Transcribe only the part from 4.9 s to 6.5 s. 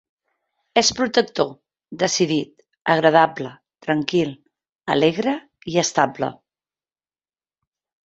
alegre i estable.